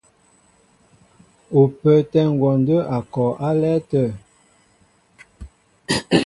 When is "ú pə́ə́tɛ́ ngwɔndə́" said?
1.59-2.79